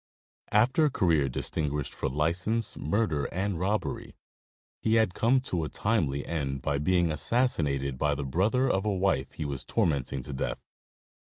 After 0.51 0.85
a 0.85 0.89
career 0.89 1.29
distinguished 1.29 1.93
for 1.93 2.09
license, 2.09 2.75
murder 2.75 3.25
and 3.25 3.59
robbery, 3.59 4.15
he 4.79 4.95
had 4.95 5.13
come 5.13 5.39
to 5.41 5.63
a 5.63 5.69
timely 5.69 6.25
end 6.25 6.63
by 6.63 6.79
being 6.79 7.11
assassinated 7.11 7.99
by 7.99 8.15
the 8.15 8.25
brother 8.25 8.67
of 8.67 8.83
a 8.83 8.91
wife 8.91 9.33
he 9.33 9.45
was 9.45 9.63
tormenting 9.63 10.23
to 10.23 10.33
death. 10.33 10.57